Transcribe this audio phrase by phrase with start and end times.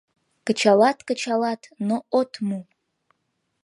[0.45, 2.59] Кычылат, кычалат, но от му.